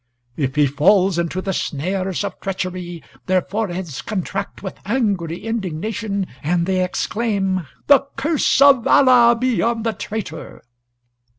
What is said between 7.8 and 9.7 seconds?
'The curse of Allah be